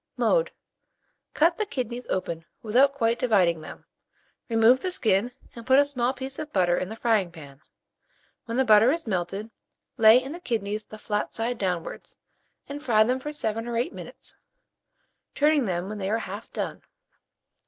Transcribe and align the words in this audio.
Mode. 0.17 0.49
Cut 1.35 1.59
the 1.59 1.65
kidneys 1.67 2.07
open 2.07 2.43
without 2.63 2.91
quite 2.95 3.19
dividing 3.19 3.61
them, 3.61 3.85
remove 4.49 4.81
the 4.81 4.89
skin, 4.89 5.31
and 5.55 5.63
put 5.63 5.77
a 5.77 5.85
small 5.85 6.11
piece 6.11 6.39
of 6.39 6.51
butter 6.51 6.75
in 6.75 6.89
the 6.89 6.95
frying 6.95 7.31
pan. 7.31 7.61
When 8.45 8.57
the 8.57 8.65
butter 8.65 8.89
is 8.91 9.05
melted, 9.05 9.51
lay 9.97 10.17
in 10.19 10.31
the 10.31 10.39
kidneys 10.39 10.85
the 10.85 10.97
flat 10.97 11.35
side 11.35 11.59
downwards, 11.59 12.17
and 12.67 12.81
fry 12.81 13.03
them 13.03 13.19
for 13.19 13.31
7 13.31 13.67
or 13.67 13.77
8 13.77 13.93
minutes, 13.93 14.35
turning 15.35 15.65
them 15.65 15.87
when 15.87 15.99
they 15.99 16.09
are 16.09 16.17
half 16.17 16.51
done. 16.51 16.81